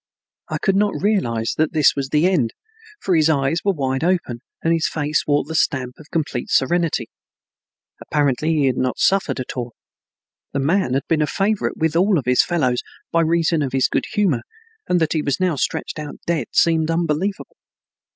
[0.49, 2.55] I could not realize that this was the end,
[2.99, 7.05] for his eyes were wide open and his face wore the stamp of complete serenity.
[8.01, 9.75] Apparently he had not suffered at all.
[10.53, 14.05] The man had been a favorite with all his fellows by reason of his good
[14.13, 14.41] humor,
[14.89, 17.55] and that he was now stretched out dead seemed unbelievable.